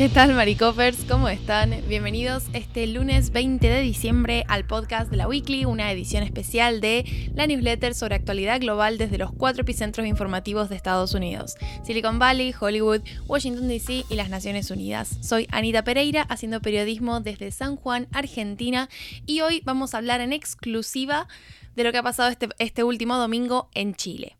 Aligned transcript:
¿Qué 0.00 0.08
tal, 0.08 0.32
Maricopers? 0.32 1.04
¿Cómo 1.06 1.28
están? 1.28 1.74
Bienvenidos 1.86 2.44
este 2.54 2.86
lunes 2.86 3.32
20 3.32 3.68
de 3.68 3.82
diciembre 3.82 4.46
al 4.48 4.64
podcast 4.64 5.10
de 5.10 5.18
la 5.18 5.28
Weekly, 5.28 5.66
una 5.66 5.92
edición 5.92 6.22
especial 6.22 6.80
de 6.80 7.04
la 7.34 7.46
newsletter 7.46 7.94
sobre 7.94 8.14
actualidad 8.14 8.60
global 8.60 8.96
desde 8.96 9.18
los 9.18 9.30
cuatro 9.30 9.60
epicentros 9.60 10.06
informativos 10.06 10.70
de 10.70 10.76
Estados 10.76 11.12
Unidos: 11.12 11.56
Silicon 11.84 12.18
Valley, 12.18 12.54
Hollywood, 12.58 13.02
Washington 13.26 13.68
DC 13.68 14.06
y 14.08 14.14
las 14.14 14.30
Naciones 14.30 14.70
Unidas. 14.70 15.18
Soy 15.20 15.46
Anita 15.50 15.84
Pereira, 15.84 16.22
haciendo 16.22 16.62
periodismo 16.62 17.20
desde 17.20 17.50
San 17.50 17.76
Juan, 17.76 18.08
Argentina, 18.10 18.88
y 19.26 19.42
hoy 19.42 19.60
vamos 19.66 19.92
a 19.92 19.98
hablar 19.98 20.22
en 20.22 20.32
exclusiva 20.32 21.28
de 21.76 21.84
lo 21.84 21.92
que 21.92 21.98
ha 21.98 22.02
pasado 22.02 22.30
este, 22.30 22.48
este 22.58 22.84
último 22.84 23.18
domingo 23.18 23.68
en 23.74 23.94
Chile. 23.94 24.39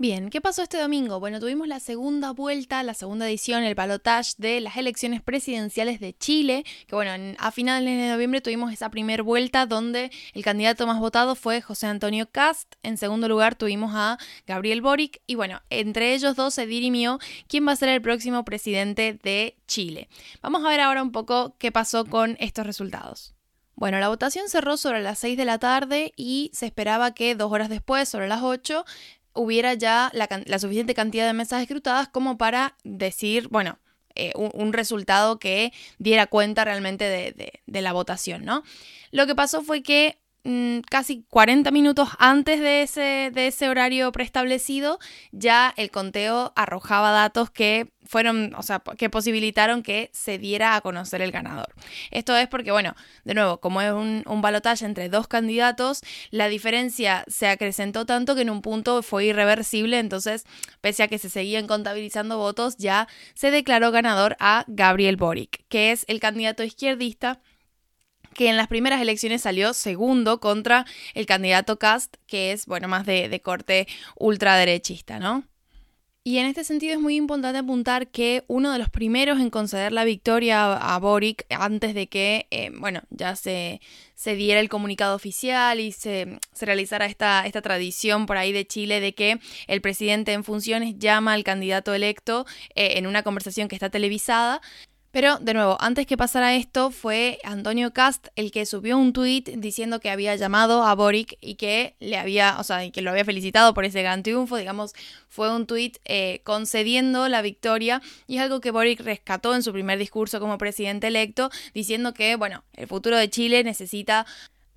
Bien, 0.00 0.30
¿qué 0.30 0.40
pasó 0.40 0.62
este 0.62 0.78
domingo? 0.78 1.20
Bueno, 1.20 1.40
tuvimos 1.40 1.68
la 1.68 1.78
segunda 1.78 2.30
vuelta, 2.30 2.82
la 2.82 2.94
segunda 2.94 3.28
edición, 3.28 3.64
el 3.64 3.74
balotage 3.74 4.32
de 4.38 4.62
las 4.62 4.78
elecciones 4.78 5.20
presidenciales 5.20 6.00
de 6.00 6.16
Chile, 6.16 6.64
que 6.86 6.94
bueno, 6.94 7.36
a 7.38 7.50
finales 7.52 7.98
de 7.98 8.08
noviembre 8.08 8.40
tuvimos 8.40 8.72
esa 8.72 8.90
primera 8.90 9.22
vuelta 9.22 9.66
donde 9.66 10.10
el 10.32 10.42
candidato 10.42 10.86
más 10.86 11.00
votado 11.00 11.34
fue 11.34 11.60
José 11.60 11.86
Antonio 11.86 12.30
Cast, 12.32 12.76
en 12.82 12.96
segundo 12.96 13.28
lugar 13.28 13.56
tuvimos 13.56 13.92
a 13.94 14.16
Gabriel 14.46 14.80
Boric 14.80 15.20
y 15.26 15.34
bueno, 15.34 15.60
entre 15.68 16.14
ellos 16.14 16.34
dos 16.34 16.54
se 16.54 16.64
dirimió 16.64 17.18
quién 17.46 17.68
va 17.68 17.72
a 17.72 17.76
ser 17.76 17.90
el 17.90 18.00
próximo 18.00 18.42
presidente 18.42 19.20
de 19.22 19.58
Chile. 19.66 20.08
Vamos 20.40 20.64
a 20.64 20.70
ver 20.70 20.80
ahora 20.80 21.02
un 21.02 21.12
poco 21.12 21.56
qué 21.58 21.72
pasó 21.72 22.06
con 22.06 22.38
estos 22.40 22.64
resultados. 22.64 23.34
Bueno, 23.80 23.98
la 23.98 24.08
votación 24.08 24.50
cerró 24.50 24.76
sobre 24.76 25.00
las 25.00 25.18
6 25.20 25.38
de 25.38 25.46
la 25.46 25.58
tarde 25.58 26.12
y 26.14 26.50
se 26.52 26.66
esperaba 26.66 27.14
que 27.14 27.34
dos 27.34 27.50
horas 27.50 27.70
después, 27.70 28.10
sobre 28.10 28.28
las 28.28 28.42
8, 28.42 28.84
hubiera 29.40 29.74
ya 29.74 30.10
la, 30.14 30.58
suficiente 30.58 30.94
cantidad 30.94 31.26
de 31.26 31.32
mesas 31.32 31.62
escrutadas 31.62 32.08
como 32.08 32.38
para 32.38 32.76
decir, 32.84 33.48
bueno, 33.48 33.78
eh, 34.14 34.32
un, 34.34 34.72
resultado 34.72 35.38
que 35.38 35.72
diera 35.98 36.26
cuenta 36.26 36.64
realmente 36.64 37.04
de, 37.04 37.80
la 37.80 37.92
votación, 37.92 38.44
¿no? 38.44 38.62
Lo 39.12 39.26
que 39.26 39.34
pasó 39.34 39.62
fue 39.62 39.82
que 39.82 40.18
casi 40.88 41.24
40 41.28 41.70
minutos 41.70 42.08
antes 42.18 42.60
de 42.60 42.82
ese, 42.82 43.30
de 43.32 43.48
ese 43.48 43.68
horario 43.68 44.10
preestablecido, 44.12 44.98
ya 45.32 45.74
el 45.76 45.90
conteo 45.90 46.52
arrojaba 46.56 47.10
datos 47.10 47.50
que 47.50 47.92
fueron, 48.04 48.54
o 48.56 48.62
sea, 48.62 48.82
que 48.98 49.10
posibilitaron 49.10 49.82
que 49.82 50.10
se 50.12 50.38
diera 50.38 50.74
a 50.74 50.80
conocer 50.80 51.22
el 51.22 51.30
ganador. 51.30 51.68
Esto 52.10 52.36
es 52.36 52.48
porque, 52.48 52.72
bueno, 52.72 52.96
de 53.24 53.34
nuevo, 53.34 53.60
como 53.60 53.80
es 53.82 53.92
un, 53.92 54.24
un 54.26 54.42
balotaje 54.42 54.84
entre 54.84 55.08
dos 55.08 55.28
candidatos, 55.28 56.00
la 56.30 56.48
diferencia 56.48 57.24
se 57.28 57.46
acrecentó 57.46 58.06
tanto 58.06 58.34
que 58.34 58.42
en 58.42 58.50
un 58.50 58.62
punto 58.62 59.02
fue 59.02 59.26
irreversible, 59.26 59.98
entonces, 59.98 60.44
pese 60.80 61.02
a 61.02 61.08
que 61.08 61.18
se 61.18 61.28
seguían 61.28 61.66
contabilizando 61.66 62.38
votos, 62.38 62.76
ya 62.78 63.06
se 63.34 63.50
declaró 63.50 63.92
ganador 63.92 64.36
a 64.40 64.64
Gabriel 64.66 65.16
Boric, 65.16 65.64
que 65.68 65.92
es 65.92 66.04
el 66.08 66.18
candidato 66.18 66.64
izquierdista 66.64 67.40
que 68.34 68.48
en 68.48 68.56
las 68.56 68.68
primeras 68.68 69.00
elecciones 69.00 69.42
salió 69.42 69.74
segundo 69.74 70.40
contra 70.40 70.86
el 71.14 71.26
candidato 71.26 71.78
Cast, 71.78 72.16
que 72.26 72.52
es, 72.52 72.66
bueno, 72.66 72.88
más 72.88 73.06
de, 73.06 73.40
corte 73.42 73.86
ultraderechista, 74.16 75.18
¿no? 75.18 75.44
Y 76.22 76.36
en 76.36 76.46
este 76.46 76.64
sentido 76.64 76.92
es 76.92 77.00
muy 77.00 77.16
importante 77.16 77.58
apuntar 77.58 78.08
que 78.08 78.44
uno 78.46 78.72
de 78.72 78.78
los 78.78 78.90
primeros 78.90 79.40
en 79.40 79.48
conceder 79.48 79.90
la 79.90 80.04
victoria 80.04 80.76
a, 80.76 80.98
Boric 80.98 81.46
antes 81.48 81.94
de 81.94 82.08
que, 82.08 82.46
eh, 82.50 82.70
bueno, 82.74 83.00
ya 83.08 83.36
se, 83.36 83.80
se, 84.14 84.34
diera 84.34 84.60
el 84.60 84.68
comunicado 84.68 85.16
oficial 85.16 85.80
y 85.80 85.92
se, 85.92 86.38
se 86.52 86.66
realizara 86.66 87.06
esta, 87.06 87.46
esta, 87.46 87.62
tradición 87.62 88.26
por 88.26 88.36
ahí 88.36 88.52
de 88.52 88.66
Chile 88.66 89.00
de 89.00 89.14
que 89.14 89.40
el 89.66 89.80
presidente 89.80 90.34
en 90.34 90.44
funciones 90.44 90.98
llama 90.98 91.32
al 91.32 91.42
candidato 91.42 91.94
electo 91.94 92.44
eh, 92.74 92.98
en 92.98 93.06
una 93.06 93.22
conversación 93.22 93.68
que 93.68 93.76
está 93.76 93.88
televisada. 93.88 94.60
Pero, 95.12 95.38
de 95.38 95.54
nuevo, 95.54 95.76
antes 95.80 96.06
que 96.06 96.16
pasara 96.16 96.54
esto, 96.54 96.92
fue 96.92 97.40
Antonio 97.42 97.92
Cast 97.92 98.28
el 98.36 98.52
que 98.52 98.64
subió 98.64 98.96
un 98.96 99.12
tuit 99.12 99.48
diciendo 99.48 99.98
que 99.98 100.08
había 100.08 100.36
llamado 100.36 100.84
a 100.84 100.94
Boric 100.94 101.36
y 101.40 101.56
que 101.56 101.96
le 101.98 102.16
había, 102.16 102.56
o 102.60 102.62
sea, 102.62 102.88
que 102.92 103.02
lo 103.02 103.10
había 103.10 103.24
felicitado 103.24 103.74
por 103.74 103.84
ese 103.84 104.02
gran 104.02 104.22
triunfo. 104.22 104.56
Digamos, 104.56 104.92
fue 105.28 105.52
un 105.52 105.66
tuit 105.66 105.98
eh, 106.04 106.42
concediendo 106.44 107.28
la 107.28 107.42
victoria 107.42 108.00
y 108.28 108.36
es 108.36 108.42
algo 108.42 108.60
que 108.60 108.70
Boric 108.70 109.00
rescató 109.00 109.54
en 109.56 109.64
su 109.64 109.72
primer 109.72 109.98
discurso 109.98 110.38
como 110.38 110.58
presidente 110.58 111.08
electo, 111.08 111.50
diciendo 111.74 112.14
que, 112.14 112.36
bueno, 112.36 112.62
el 112.74 112.86
futuro 112.86 113.16
de 113.16 113.28
Chile 113.28 113.64
necesita 113.64 114.26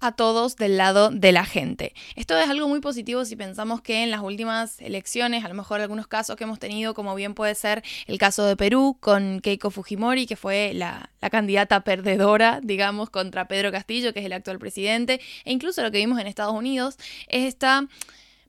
a 0.03 0.11
todos 0.11 0.55
del 0.57 0.77
lado 0.77 1.09
de 1.09 1.31
la 1.31 1.45
gente. 1.45 1.93
Esto 2.15 2.37
es 2.37 2.49
algo 2.49 2.67
muy 2.67 2.81
positivo 2.81 3.23
si 3.25 3.35
pensamos 3.35 3.81
que 3.81 4.03
en 4.03 4.11
las 4.11 4.21
últimas 4.21 4.79
elecciones, 4.81 5.45
a 5.45 5.47
lo 5.47 5.53
mejor 5.53 5.79
algunos 5.79 6.07
casos 6.07 6.35
que 6.35 6.43
hemos 6.43 6.59
tenido, 6.59 6.93
como 6.93 7.15
bien 7.15 7.33
puede 7.33 7.55
ser 7.55 7.83
el 8.07 8.17
caso 8.17 8.45
de 8.45 8.57
Perú 8.57 8.97
con 8.99 9.39
Keiko 9.39 9.71
Fujimori, 9.71 10.25
que 10.25 10.35
fue 10.35 10.73
la, 10.73 11.09
la 11.21 11.29
candidata 11.29 11.85
perdedora, 11.85 12.59
digamos, 12.61 13.09
contra 13.09 13.47
Pedro 13.47 13.71
Castillo, 13.71 14.13
que 14.13 14.19
es 14.19 14.25
el 14.25 14.33
actual 14.33 14.59
presidente, 14.59 15.21
e 15.45 15.51
incluso 15.53 15.81
lo 15.81 15.91
que 15.91 15.99
vimos 15.99 16.19
en 16.19 16.27
Estados 16.27 16.53
Unidos, 16.53 16.97
es 17.27 17.45
esta 17.45 17.87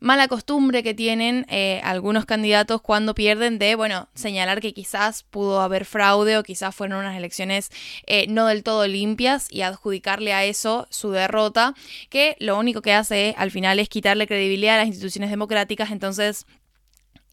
mala 0.05 0.29
costumbre 0.29 0.83
que 0.83 0.93
tienen 0.93 1.47
eh, 1.49 1.81
algunos 1.83 2.27
candidatos 2.27 2.83
cuando 2.83 3.15
pierden 3.15 3.59
de, 3.59 3.75
bueno, 3.75 4.09
señalar 4.15 4.61
que 4.61 4.75
quizás 4.75 5.23
pudo 5.23 5.63
haber 5.63 5.87
fraude 5.87 6.37
o 6.37 6.43
quizás 6.43 6.75
fueron 6.75 6.99
unas 6.99 7.17
elecciones 7.17 7.71
eh, 8.07 8.27
no 8.29 8.47
del 8.47 8.63
todo 8.63 8.87
limpias 8.87 9.49
y 9.51 9.63
adjudicarle 9.63 10.35
a 10.35 10.45
eso 10.45 10.87
su 10.91 11.11
derrota, 11.11 11.73
que 12.11 12.37
lo 12.39 12.59
único 12.59 12.83
que 12.83 12.93
hace 12.93 13.35
al 13.39 13.51
final 13.51 13.79
es 13.79 13.89
quitarle 13.89 14.27
credibilidad 14.27 14.75
a 14.75 14.79
las 14.79 14.89
instituciones 14.89 15.31
democráticas, 15.31 15.91
entonces 15.91 16.47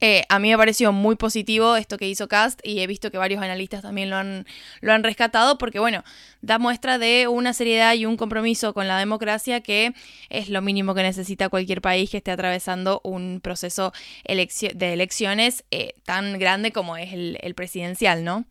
eh, 0.01 0.23
a 0.29 0.39
mí 0.39 0.49
me 0.49 0.57
pareció 0.57 0.91
muy 0.91 1.15
positivo 1.15 1.75
esto 1.75 1.97
que 1.97 2.07
hizo 2.07 2.27
Cast 2.27 2.59
y 2.63 2.79
he 2.79 2.87
visto 2.87 3.11
que 3.11 3.19
varios 3.19 3.41
analistas 3.43 3.83
también 3.83 4.09
lo 4.09 4.15
han, 4.15 4.47
lo 4.81 4.93
han 4.93 5.03
rescatado 5.03 5.59
porque, 5.59 5.79
bueno, 5.79 6.03
da 6.41 6.57
muestra 6.57 6.97
de 6.97 7.27
una 7.27 7.53
seriedad 7.53 7.93
y 7.93 8.07
un 8.07 8.17
compromiso 8.17 8.73
con 8.73 8.87
la 8.87 8.97
democracia 8.97 9.61
que 9.61 9.93
es 10.29 10.49
lo 10.49 10.63
mínimo 10.63 10.95
que 10.95 11.03
necesita 11.03 11.49
cualquier 11.49 11.81
país 11.81 12.09
que 12.09 12.17
esté 12.17 12.31
atravesando 12.31 12.99
un 13.03 13.41
proceso 13.41 13.93
de 14.27 14.93
elecciones 14.93 15.65
eh, 15.69 15.93
tan 16.03 16.39
grande 16.39 16.71
como 16.71 16.97
es 16.97 17.13
el, 17.13 17.37
el 17.41 17.53
presidencial, 17.53 18.23
¿no? 18.23 18.45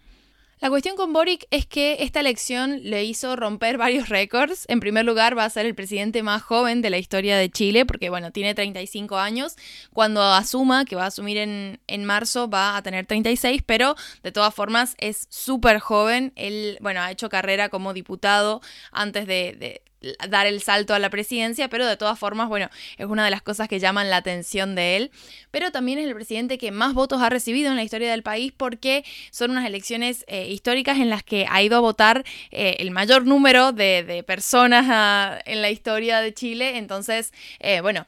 La 0.61 0.69
cuestión 0.69 0.95
con 0.95 1.15
Boric 1.15 1.47
es 1.51 1.65
que 1.65 1.97
esta 2.01 2.21
elección 2.21 2.81
le 2.83 3.03
hizo 3.05 3.35
romper 3.35 3.79
varios 3.79 4.11
récords. 4.11 4.67
En 4.69 4.79
primer 4.79 5.07
lugar, 5.07 5.37
va 5.37 5.47
a 5.47 5.51
ser 5.51 5.65
el 5.65 5.75
presidente 5.75 6.23
más 6.23 6.43
joven 6.43 6.83
de 6.83 6.91
la 6.91 6.99
historia 6.99 7.39
de 7.39 7.51
Chile, 7.51 7.87
porque 7.87 8.11
bueno, 8.11 8.31
tiene 8.31 8.55
35 8.55 9.17
años. 9.17 9.57
Cuando 9.95 10.23
asuma, 10.23 10.85
que 10.85 10.97
va 10.97 11.05
a 11.05 11.07
asumir 11.07 11.39
en, 11.39 11.81
en 11.87 12.05
marzo, 12.05 12.51
va 12.51 12.77
a 12.77 12.83
tener 12.83 13.07
36, 13.07 13.63
pero 13.65 13.97
de 14.23 14.33
todas 14.33 14.55
formas 14.55 14.97
es 14.99 15.29
súper 15.31 15.79
joven. 15.79 16.35
Él, 16.37 16.77
bueno, 16.83 17.01
ha 17.01 17.11
hecho 17.11 17.31
carrera 17.31 17.71
como 17.71 17.95
diputado 17.95 18.61
antes 18.93 19.27
de 19.27 19.81
dar 20.29 20.47
el 20.47 20.61
salto 20.63 20.95
a 20.95 20.99
la 20.99 21.11
presidencia, 21.11 21.69
pero 21.69 21.87
de 21.87 21.97
todas 21.97 22.19
formas, 22.19 22.49
bueno, 22.49 22.69
es 22.97 23.07
una 23.07 23.25
de 23.25 23.31
las 23.31 23.43
cosas 23.43 23.69
que 23.69 23.79
llaman 23.79 24.11
la 24.11 24.17
atención 24.17 24.75
de 24.75 24.97
él. 24.97 25.11
Pero 25.51 25.71
también 25.73 25.99
es 25.99 26.07
el 26.07 26.15
presidente 26.15 26.59
que 26.59 26.71
más 26.71 26.95
votos 26.95 27.23
ha 27.23 27.29
recibido 27.29 27.71
en 27.71 27.77
la 27.77 27.83
historia 27.83 28.11
del 28.11 28.23
país 28.23 28.53
porque 28.57 29.05
son 29.31 29.51
unas 29.51 29.67
elecciones 29.67 30.25
eh, 30.29 30.49
históricas 30.49 30.99
en 30.99 31.11
las 31.11 31.23
que 31.23 31.47
ha 31.49 31.63
ido 31.63 31.77
a 31.77 31.81
votar 31.81 32.25
eh, 32.51 32.77
el 32.79 32.91
mayor 32.91 33.27
número 33.27 33.73
de, 33.73 34.25
personas 34.27 34.87
ah, 34.89 35.39
en 35.45 35.63
la 35.63 35.71
historia 35.71 36.21
de 36.21 36.33
Chile. 36.35 36.79
Entonces, 36.79 37.33
eh, 37.59 37.81
bueno, 37.81 38.07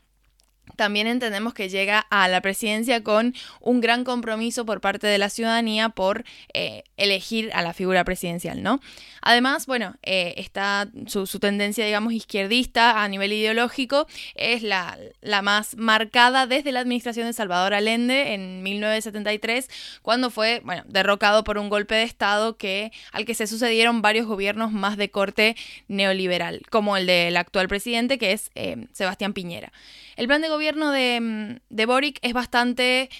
también 0.76 1.06
entendemos 1.06 1.54
que 1.54 1.68
llega 1.68 2.00
a 2.10 2.28
la 2.28 2.40
presidencia 2.40 3.02
con 3.02 3.34
un 3.60 3.80
gran 3.80 4.04
compromiso 4.04 4.64
por 4.64 4.80
parte 4.80 5.06
de 5.06 5.18
la 5.18 5.30
ciudadanía 5.30 5.88
por 5.88 6.24
eh, 6.54 6.84
elegir 6.96 7.50
a 7.54 7.62
la 7.62 7.72
figura 7.72 8.04
presidencial, 8.04 8.62
¿no? 8.62 8.80
Además, 9.20 9.66
bueno, 9.66 9.94
eh, 10.02 10.34
está 10.36 10.88
su, 11.06 11.26
tendencia, 11.38 11.86
digamos, 11.86 12.12
izquierdista 12.12 13.02
a 13.02 13.08
nivel 13.08 13.32
ideológico 13.32 14.06
es 14.34 14.62
la, 14.62 14.98
la, 15.20 15.42
más 15.42 15.76
marcada 15.76 16.46
desde 16.46 16.72
la 16.72 16.80
administración 16.80 17.26
de 17.26 17.32
Salvador 17.32 17.74
Allende 17.74 18.34
en 18.34 18.62
1973, 18.62 19.68
cuando 20.02 20.30
fue, 20.30 20.60
bueno, 20.64 20.82
derrocado 20.86 21.44
por 21.44 21.58
un 21.58 21.68
golpe 21.68 21.94
de 21.94 22.02
Estado 22.02 22.56
que, 22.56 22.92
al 23.12 23.24
que 23.24 23.34
se 23.34 23.46
sucedieron 23.46 24.02
varios 24.02 24.26
gobiernos 24.26 24.72
más 24.72 24.96
de 24.96 25.10
corte 25.10 25.56
neoliberal, 25.88 26.62
como 26.70 26.96
el 26.96 27.06
del 27.06 27.36
actual 27.36 27.68
presidente, 27.68 28.18
que 28.18 28.32
es 28.32 28.50
eh, 28.54 28.86
Sebastián 28.92 29.32
Piñera. 29.32 29.72
El 30.16 30.26
plan 30.26 30.42
de 30.42 30.48
de, 30.92 31.20
mm, 31.20 31.74
de 31.74 31.86
Boric 31.86 32.18
es 32.22 32.32
bastante 32.32 33.10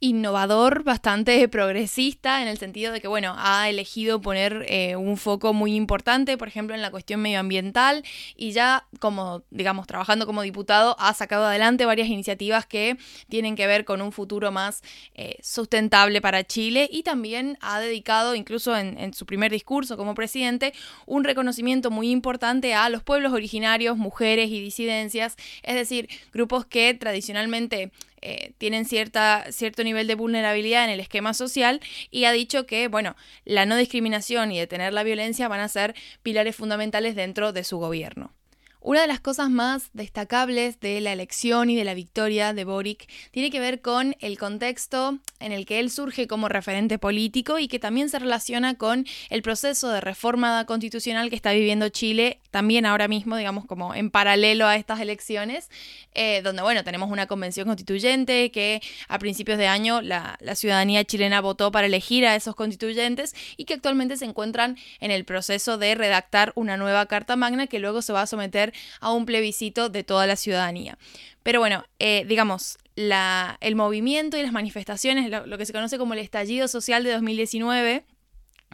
innovador, 0.00 0.82
bastante 0.82 1.46
progresista, 1.50 2.42
en 2.42 2.48
el 2.48 2.58
sentido 2.58 2.92
de 2.92 3.00
que, 3.00 3.08
bueno, 3.08 3.34
ha 3.38 3.68
elegido 3.68 4.20
poner 4.20 4.64
eh, 4.68 4.96
un 4.96 5.16
foco 5.16 5.52
muy 5.52 5.74
importante, 5.74 6.36
por 6.38 6.48
ejemplo, 6.48 6.74
en 6.74 6.82
la 6.82 6.90
cuestión 6.90 7.20
medioambiental 7.20 8.02
y 8.34 8.52
ya 8.52 8.86
como, 8.98 9.42
digamos, 9.50 9.86
trabajando 9.86 10.26
como 10.26 10.42
diputado, 10.42 10.96
ha 10.98 11.12
sacado 11.14 11.44
adelante 11.44 11.84
varias 11.84 12.08
iniciativas 12.08 12.66
que 12.66 12.96
tienen 13.28 13.56
que 13.56 13.66
ver 13.66 13.84
con 13.84 14.00
un 14.00 14.10
futuro 14.10 14.50
más 14.50 14.82
eh, 15.14 15.36
sustentable 15.42 16.20
para 16.20 16.44
Chile 16.44 16.88
y 16.90 17.02
también 17.02 17.58
ha 17.60 17.78
dedicado, 17.78 18.34
incluso 18.34 18.76
en, 18.76 18.98
en 18.98 19.12
su 19.12 19.26
primer 19.26 19.52
discurso 19.52 19.96
como 19.96 20.14
presidente, 20.14 20.72
un 21.06 21.24
reconocimiento 21.24 21.90
muy 21.90 22.10
importante 22.10 22.74
a 22.74 22.88
los 22.88 23.02
pueblos 23.02 23.32
originarios, 23.32 23.98
mujeres 23.98 24.50
y 24.50 24.60
disidencias, 24.60 25.36
es 25.62 25.74
decir, 25.74 26.08
grupos 26.32 26.64
que 26.64 26.94
tradicionalmente 26.94 27.92
eh, 28.22 28.52
tienen 28.58 28.84
cierta, 28.84 29.46
cierto 29.50 29.84
nivel 29.84 30.06
de 30.06 30.14
vulnerabilidad 30.14 30.84
en 30.84 30.90
el 30.90 31.00
esquema 31.00 31.34
social 31.34 31.80
y 32.10 32.24
ha 32.24 32.32
dicho 32.32 32.66
que, 32.66 32.88
bueno, 32.88 33.16
la 33.44 33.66
no 33.66 33.76
discriminación 33.76 34.52
y 34.52 34.58
detener 34.58 34.92
la 34.92 35.02
violencia 35.02 35.48
van 35.48 35.60
a 35.60 35.68
ser 35.68 35.94
pilares 36.22 36.56
fundamentales 36.56 37.16
dentro 37.16 37.52
de 37.52 37.64
su 37.64 37.78
gobierno. 37.78 38.34
Una 38.82 39.02
de 39.02 39.08
las 39.08 39.20
cosas 39.20 39.50
más 39.50 39.90
destacables 39.92 40.80
de 40.80 41.02
la 41.02 41.12
elección 41.12 41.68
y 41.68 41.76
de 41.76 41.84
la 41.84 41.92
victoria 41.92 42.54
de 42.54 42.64
Boric 42.64 43.10
tiene 43.30 43.50
que 43.50 43.60
ver 43.60 43.82
con 43.82 44.16
el 44.20 44.38
contexto 44.38 45.18
en 45.38 45.52
el 45.52 45.66
que 45.66 45.80
él 45.80 45.90
surge 45.90 46.26
como 46.26 46.48
referente 46.48 46.98
político 46.98 47.58
y 47.58 47.68
que 47.68 47.78
también 47.78 48.08
se 48.08 48.18
relaciona 48.18 48.76
con 48.76 49.06
el 49.28 49.42
proceso 49.42 49.90
de 49.90 50.00
reforma 50.00 50.64
constitucional 50.64 51.28
que 51.28 51.36
está 51.36 51.52
viviendo 51.52 51.90
Chile 51.90 52.40
también 52.50 52.86
ahora 52.86 53.06
mismo, 53.06 53.36
digamos, 53.36 53.66
como 53.66 53.94
en 53.94 54.10
paralelo 54.10 54.66
a 54.66 54.76
estas 54.76 54.98
elecciones, 55.00 55.68
eh, 56.14 56.40
donde, 56.42 56.62
bueno, 56.62 56.82
tenemos 56.82 57.10
una 57.10 57.26
convención 57.26 57.66
constituyente 57.66 58.50
que 58.50 58.80
a 59.08 59.18
principios 59.18 59.58
de 59.58 59.66
año 59.66 60.00
la, 60.00 60.38
la 60.40 60.54
ciudadanía 60.54 61.04
chilena 61.04 61.42
votó 61.42 61.70
para 61.70 61.86
elegir 61.86 62.26
a 62.26 62.34
esos 62.34 62.54
constituyentes 62.54 63.34
y 63.58 63.66
que 63.66 63.74
actualmente 63.74 64.16
se 64.16 64.24
encuentran 64.24 64.78
en 65.00 65.10
el 65.10 65.26
proceso 65.26 65.76
de 65.76 65.94
redactar 65.94 66.52
una 66.54 66.78
nueva 66.78 67.04
Carta 67.06 67.36
Magna 67.36 67.66
que 67.66 67.78
luego 67.78 68.00
se 68.00 68.14
va 68.14 68.22
a 68.22 68.26
someter 68.26 68.69
a 69.00 69.12
un 69.12 69.26
plebiscito 69.26 69.88
de 69.88 70.04
toda 70.04 70.26
la 70.26 70.36
ciudadanía. 70.36 70.98
Pero 71.42 71.60
bueno, 71.60 71.84
eh, 71.98 72.24
digamos, 72.26 72.78
el 72.96 73.76
movimiento 73.76 74.36
y 74.36 74.42
las 74.42 74.52
manifestaciones, 74.52 75.30
lo, 75.30 75.58
que 75.58 75.66
se 75.66 75.72
conoce 75.72 75.98
como 75.98 76.14
el 76.14 76.20
estallido 76.20 76.68
social 76.68 77.02
de 77.02 77.12
2019, 77.12 78.04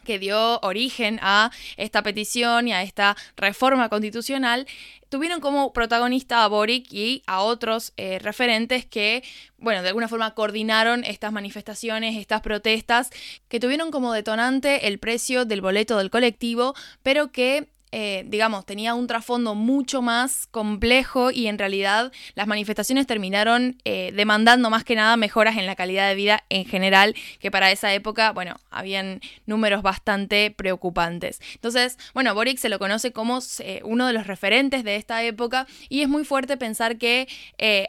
que 0.04 0.18
dio 0.18 0.60
origen 0.60 1.18
a 1.22 1.50
esta 1.76 2.02
petición 2.02 2.68
y 2.68 2.72
a 2.72 2.82
esta 2.82 3.16
reforma 3.36 3.88
constitucional, 3.88 4.66
tuvieron 5.08 5.40
como 5.40 5.72
protagonista 5.72 6.44
a 6.44 6.48
Boric 6.48 6.92
y 6.92 7.22
a 7.26 7.42
otros 7.42 7.92
eh, 7.96 8.18
referentes 8.20 8.84
que, 8.84 9.22
bueno, 9.58 9.82
de 9.82 9.88
alguna 9.88 10.08
forma 10.08 10.34
coordinaron 10.34 11.04
estas 11.04 11.32
manifestaciones, 11.32 12.16
estas 12.16 12.40
protestas, 12.40 13.10
que 13.48 13.60
tuvieron 13.60 13.90
como 13.90 14.12
detonante 14.12 14.88
el 14.88 14.98
precio 14.98 15.44
del 15.44 15.60
boleto 15.60 15.98
del 15.98 16.10
colectivo, 16.10 16.74
pero 17.02 17.30
que 17.30 17.68
eh, 17.92 18.24
digamos, 18.26 18.66
tenía 18.66 18.94
un 18.94 19.06
trasfondo 19.06 19.54
mucho 19.54 20.02
más 20.02 20.48
complejo 20.48 21.30
y 21.30 21.46
en 21.46 21.56
realidad 21.56 22.12
las 22.34 22.48
manifestaciones 22.48 23.06
terminaron 23.06 23.80
eh, 23.84 24.12
demandando 24.14 24.70
más 24.70 24.82
que 24.82 24.96
nada 24.96 25.16
mejoras 25.16 25.56
en 25.56 25.66
la 25.66 25.76
calidad 25.76 26.08
de 26.08 26.16
vida 26.16 26.44
en 26.48 26.64
general, 26.64 27.14
que 27.38 27.50
para 27.50 27.70
esa 27.70 27.94
época, 27.94 28.32
bueno, 28.32 28.56
habían 28.70 29.20
números 29.46 29.82
bastante 29.82 30.50
preocupantes. 30.50 31.40
Entonces, 31.54 31.96
bueno, 32.12 32.34
Boric 32.34 32.58
se 32.58 32.68
lo 32.68 32.80
conoce 32.80 33.12
como 33.12 33.38
eh, 33.60 33.80
uno 33.84 34.06
de 34.08 34.12
los 34.12 34.26
referentes 34.26 34.82
de 34.82 34.96
esta 34.96 35.22
época 35.22 35.66
y 35.88 36.02
es 36.02 36.08
muy 36.08 36.24
fuerte 36.24 36.56
pensar 36.56 36.98
que 36.98 37.28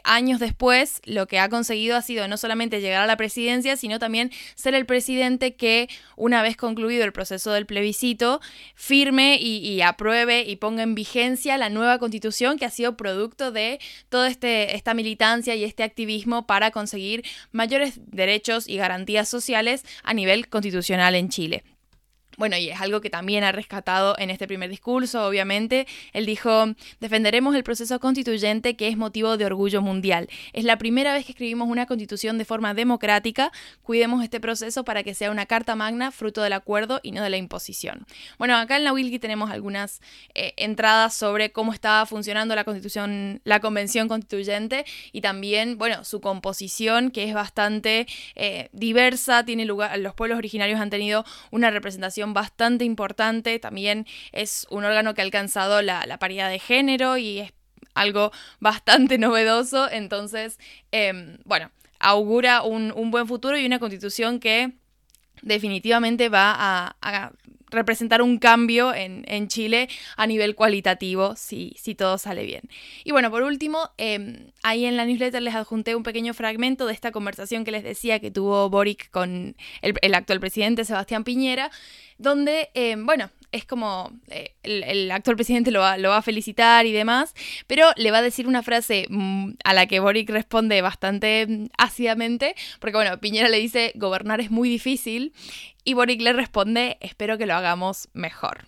años 0.03 0.39
después 0.39 1.01
lo 1.05 1.27
que 1.27 1.39
ha 1.39 1.49
conseguido 1.49 1.97
ha 1.97 2.01
sido 2.01 2.27
no 2.27 2.37
solamente 2.37 2.81
llegar 2.81 3.01
a 3.01 3.07
la 3.07 3.17
presidencia, 3.17 3.75
sino 3.77 3.99
también 3.99 4.31
ser 4.55 4.75
el 4.75 4.85
presidente 4.85 5.55
que, 5.55 5.89
una 6.15 6.41
vez 6.41 6.55
concluido 6.55 7.03
el 7.03 7.13
proceso 7.13 7.51
del 7.51 7.65
plebiscito, 7.65 8.41
firme 8.75 9.37
y, 9.39 9.57
y 9.57 9.81
apruebe 9.97 10.43
y 10.43 10.57
ponga 10.57 10.83
en 10.83 10.93
vigencia 10.93 11.57
la 11.57 11.69
nueva 11.69 11.97
constitución 11.97 12.59
que 12.59 12.65
ha 12.65 12.69
sido 12.69 12.95
producto 12.95 13.51
de 13.51 13.79
toda 14.09 14.29
este, 14.29 14.75
esta 14.75 14.93
militancia 14.93 15.55
y 15.55 15.63
este 15.63 15.81
activismo 15.81 16.45
para 16.45 16.69
conseguir 16.69 17.23
mayores 17.51 17.99
derechos 18.05 18.69
y 18.69 18.77
garantías 18.77 19.27
sociales 19.27 19.83
a 20.03 20.13
nivel 20.13 20.49
constitucional 20.49 21.15
en 21.15 21.29
Chile. 21.29 21.63
Bueno, 22.37 22.55
y 22.55 22.69
es 22.69 22.79
algo 22.79 23.01
que 23.01 23.09
también 23.09 23.43
ha 23.43 23.51
rescatado 23.51 24.15
en 24.19 24.29
este 24.29 24.45
primer 24.45 24.69
discurso, 24.69 25.25
obviamente. 25.25 25.87
Él 26.13 26.27
dijo, 26.27 26.65
defenderemos 26.99 27.55
el 27.55 27.63
proceso 27.63 27.99
constituyente 27.99 28.75
que 28.75 28.89
es 28.89 28.95
motivo 28.95 29.37
de 29.37 29.45
orgullo 29.45 29.81
mundial. 29.81 30.29
Es 30.53 30.63
la 30.63 30.77
primera 30.77 31.13
vez 31.13 31.25
que 31.25 31.31
escribimos 31.31 31.67
una 31.67 31.87
constitución 31.87 32.37
de 32.37 32.45
forma 32.45 32.75
democrática. 32.75 33.51
Cuidemos 33.81 34.23
este 34.23 34.39
proceso 34.39 34.85
para 34.85 35.01
que 35.01 35.15
sea 35.15 35.31
una 35.31 35.47
carta 35.47 35.75
magna, 35.75 36.11
fruto 36.11 36.43
del 36.43 36.53
acuerdo 36.53 36.99
y 37.01 37.11
no 37.11 37.23
de 37.23 37.31
la 37.31 37.37
imposición. 37.37 38.05
Bueno, 38.37 38.55
acá 38.55 38.77
en 38.77 38.83
la 38.83 38.93
Wilkie 38.93 39.17
tenemos 39.17 39.49
algunas 39.49 39.99
eh, 40.35 40.53
entradas 40.57 41.15
sobre 41.15 41.51
cómo 41.51 41.73
estaba 41.73 42.05
funcionando 42.05 42.53
la 42.53 42.65
constitución, 42.65 43.41
la 43.45 43.61
convención 43.61 44.07
constituyente 44.07 44.85
y 45.11 45.21
también, 45.21 45.79
bueno, 45.79 46.03
su 46.03 46.21
composición, 46.21 47.09
que 47.09 47.23
es 47.23 47.33
bastante 47.33 48.05
eh, 48.35 48.69
diversa, 48.73 49.43
tiene 49.43 49.65
lugar, 49.65 49.97
los 49.97 50.13
pueblos 50.13 50.37
originarios 50.37 50.79
han 50.79 50.91
tenido 50.91 51.25
una 51.49 51.71
representación 51.71 52.26
bastante 52.33 52.85
importante. 52.85 53.59
También 53.59 54.05
es 54.31 54.67
un 54.69 54.83
órgano 54.85 55.13
que 55.13 55.21
ha 55.21 55.25
alcanzado 55.25 55.81
la, 55.81 56.17
paridad 56.19 56.49
de 56.49 56.59
género 56.59 57.17
y 57.17 57.39
es 57.39 57.53
algo 57.93 58.31
bastante 58.59 59.17
novedoso. 59.19 59.89
Entonces, 59.89 60.59
em, 60.91 61.37
bueno, 61.45 61.71
augura 61.99 62.61
un, 62.61 62.93
buen 63.11 63.27
futuro 63.27 63.57
y 63.57 63.65
una 63.65 63.79
constitución 63.79 64.39
que 64.39 64.73
definitivamente 65.41 66.29
va 66.29 66.95
a 67.01 67.31
representar 67.69 68.21
un 68.21 68.37
cambio 68.37 68.93
en, 68.93 69.47
Chile 69.47 69.87
a 70.15 70.27
nivel 70.27 70.55
cualitativo, 70.55 71.35
si, 71.35 71.73
si, 71.77 71.95
todo 71.95 72.17
sale 72.17 72.43
bien. 72.43 72.63
Y 73.03 73.11
bueno, 73.11 73.31
por 73.31 73.43
último, 73.43 73.91
em, 73.97 74.51
ahí 74.63 74.85
en 74.85 74.97
la 74.97 75.05
newsletter 75.05 75.41
les 75.41 75.55
adjunté 75.55 75.95
un 75.95 76.03
pequeño 76.03 76.33
fragmento 76.33 76.85
de 76.85 76.93
esta 76.93 77.11
conversación 77.11 77.63
que 77.63 77.71
les 77.71 77.83
decía 77.83 78.19
que 78.19 78.31
tuvo 78.31 78.69
Boric 78.69 79.09
con 79.11 79.55
el, 79.81 80.15
actual 80.15 80.39
presidente 80.39 80.85
Sebastián 80.85 81.23
Piñera, 81.23 81.71
donde, 82.17 82.69
em, 82.73 83.05
bueno, 83.05 83.29
es 83.51 83.65
como 83.65 84.11
eh, 84.27 84.55
el, 84.63 85.09
actual 85.11 85.35
presidente 85.35 85.71
lo 85.71 85.79
va, 85.79 85.97
lo 85.97 86.09
va, 86.09 86.17
a 86.17 86.21
felicitar 86.21 86.85
y 86.85 86.91
demás, 86.91 87.33
pero 87.67 87.87
le 87.95 88.11
va 88.11 88.19
a 88.19 88.21
decir 88.21 88.47
una 88.47 88.63
frase 88.63 89.07
mm, 89.09 89.51
a 89.63 89.73
la 89.73 89.87
que 89.87 89.99
Boric 89.99 90.29
responde 90.29 90.81
bastante 90.81 91.45
mm, 91.47 91.67
ácidamente, 91.77 92.55
porque 92.79 92.97
bueno, 92.97 93.19
Piñera 93.19 93.49
le 93.49 93.57
dice, 93.57 93.91
gobernar 93.95 94.41
es 94.41 94.51
muy 94.51 94.69
difícil, 94.69 95.33
y 95.83 95.93
Boric 95.93 96.21
le 96.21 96.33
responde, 96.33 96.97
espero 96.99 97.37
que 97.37 97.45
lo 97.45 97.55
hagamos 97.55 98.09
mejor. 98.13 98.65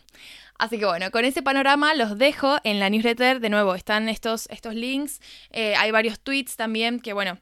Así 0.59 0.77
que 0.77 0.85
bueno, 0.85 1.09
con 1.09 1.23
ese 1.23 1.41
panorama 1.41 1.95
los 1.95 2.17
dejo 2.17 2.57
en 2.65 2.79
la 2.79 2.89
newsletter. 2.89 3.39
De 3.39 3.49
nuevo, 3.49 3.75
están 3.75 4.09
estos, 4.09 4.45
estos 4.49 4.75
links. 4.75 5.21
Eh, 5.51 5.73
hay 5.77 5.91
varios 5.91 6.19
tweets 6.19 6.57
también 6.57 6.99
que, 6.99 7.13
bueno, 7.13 7.39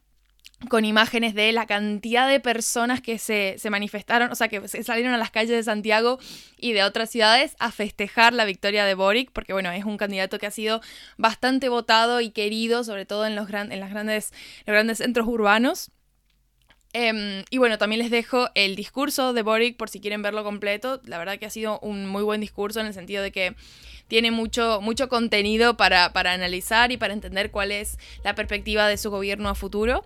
con 0.69 0.85
imágenes 0.85 1.35
de 1.35 1.51
la 1.51 1.67
cantidad 1.67 2.27
de 2.27 2.39
personas 2.39 2.99
que 2.99 3.19
se, 3.19 3.57
manifestaron, 3.69 4.31
o 4.31 4.35
sea, 4.35 4.47
que 4.47 4.67
salieron 4.67 5.13
a 5.13 5.17
las 5.17 5.29
calles 5.29 5.51
de 5.51 5.63
Santiago 5.63 6.17
y 6.57 6.73
de 6.73 6.83
otras 6.83 7.11
ciudades 7.11 7.55
a 7.59 7.71
festejar 7.71 8.33
la 8.33 8.43
victoria 8.43 8.83
de 8.83 8.95
Boric, 8.95 9.31
porque 9.31 9.53
bueno, 9.53 9.71
es 9.71 9.85
un 9.85 9.97
candidato 9.97 10.39
que 10.39 10.47
ha 10.47 10.51
sido 10.51 10.81
bastante 11.17 11.69
votado 11.69 12.21
y 12.21 12.31
querido, 12.31 12.83
sobre 12.83 13.05
todo 13.05 13.27
en 13.27 13.35
los, 13.35 13.49
en 13.49 13.79
las 13.79 13.91
grandes, 13.91 14.33
los 14.65 14.73
grandes 14.73 14.97
centros 14.97 15.27
urbanos. 15.27 15.91
Em, 16.93 17.43
y 17.51 17.59
bueno, 17.59 17.77
también 17.77 17.99
les 17.99 18.09
dejo 18.09 18.49
el 18.55 18.75
discurso 18.75 19.33
de 19.33 19.43
Boric 19.43 19.77
por 19.77 19.89
si 19.89 19.99
quieren 19.99 20.23
verlo 20.23 20.43
completo. 20.43 21.01
La 21.05 21.19
verdad 21.19 21.37
que 21.37 21.45
ha 21.45 21.51
sido 21.51 21.79
un 21.81 22.07
muy 22.07 22.23
buen 22.23 22.41
discurso 22.41 22.79
en 22.79 22.87
el 22.87 22.93
sentido 22.95 23.21
de 23.21 23.31
que 23.31 23.55
tiene 24.07 24.31
mucho, 24.31 24.79
mucho 24.81 25.07
contenido 25.07 25.77
para, 25.77 26.13
para 26.13 26.31
analizar 26.31 26.91
y 26.91 26.97
para 26.97 27.13
entender 27.13 27.51
cuál 27.51 27.71
es 27.71 27.99
la 28.23 28.33
perspectiva 28.33 28.87
de 28.87 28.97
su 28.97 29.11
gobierno 29.11 29.49
a 29.49 29.55
futuro 29.55 30.03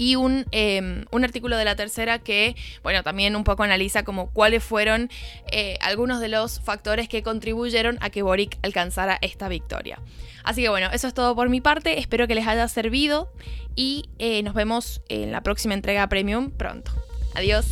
y 0.00 0.16
un, 0.16 0.46
em, 0.50 1.04
un, 1.10 1.24
artículo 1.24 1.58
de 1.58 1.66
la 1.66 1.76
tercera 1.76 2.20
que, 2.20 2.56
bueno, 2.82 3.02
también 3.02 3.36
un 3.36 3.44
poco 3.44 3.64
analiza 3.64 4.02
como 4.02 4.30
cuáles 4.30 4.64
fueron 4.64 5.10
eh, 5.52 5.76
algunos 5.82 6.20
de 6.20 6.28
los 6.28 6.58
factores 6.58 7.06
que 7.06 7.22
contribuyeron 7.22 7.98
a 8.00 8.08
que 8.08 8.22
Boric 8.22 8.56
alcanzara 8.62 9.18
esta 9.20 9.50
victoria. 9.50 9.98
Así 10.42 10.62
que 10.62 10.70
bueno, 10.70 10.88
eso 10.90 11.06
es 11.06 11.12
todo 11.12 11.36
por 11.36 11.50
mi 11.50 11.60
parte, 11.60 11.98
espero 11.98 12.26
que 12.26 12.34
les 12.34 12.46
haya 12.46 12.66
servido 12.68 13.30
y 13.76 14.08
eh, 14.18 14.42
nos 14.42 14.54
vemos 14.54 15.02
en 15.10 15.32
la 15.32 15.42
próxima 15.42 15.74
entrega 15.74 16.08
premium 16.08 16.50
pronto. 16.50 16.92
Adiós. 17.34 17.66